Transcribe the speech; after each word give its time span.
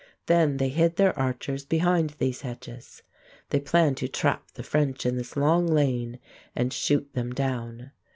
Then 0.25 0.57
they 0.57 0.69
hid 0.69 0.95
their 0.95 1.15
archers 1.15 1.63
behind 1.63 2.15
these 2.17 2.41
hedges. 2.41 3.03
They 3.51 3.59
planned 3.59 3.97
to 3.97 4.07
trap 4.07 4.49
the 4.55 4.63
French 4.63 5.05
in 5.05 5.15
this 5.15 5.37
long 5.37 5.67
lane 5.67 6.17
and 6.55 6.73
shoot 6.73 7.13
them 7.13 7.33
down. 7.33 7.91